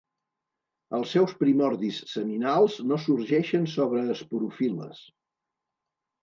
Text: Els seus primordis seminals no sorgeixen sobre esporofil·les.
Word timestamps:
Els 0.99 1.11
seus 1.15 1.35
primordis 1.43 1.99
seminals 2.13 2.79
no 2.93 2.99
sorgeixen 3.05 3.69
sobre 3.75 4.03
esporofil·les. 4.15 5.05